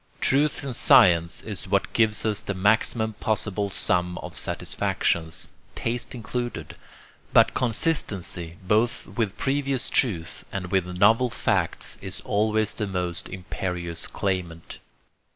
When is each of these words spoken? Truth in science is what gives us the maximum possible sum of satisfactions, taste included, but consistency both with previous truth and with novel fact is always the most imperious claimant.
Truth 0.19 0.63
in 0.63 0.73
science 0.73 1.43
is 1.43 1.67
what 1.67 1.93
gives 1.93 2.25
us 2.25 2.41
the 2.41 2.55
maximum 2.55 3.13
possible 3.19 3.69
sum 3.69 4.17
of 4.23 4.35
satisfactions, 4.35 5.47
taste 5.75 6.15
included, 6.15 6.75
but 7.33 7.53
consistency 7.53 8.57
both 8.63 9.05
with 9.05 9.37
previous 9.37 9.91
truth 9.91 10.43
and 10.51 10.71
with 10.71 10.87
novel 10.87 11.29
fact 11.29 11.99
is 12.01 12.19
always 12.21 12.73
the 12.73 12.87
most 12.87 13.29
imperious 13.29 14.07
claimant. 14.07 14.79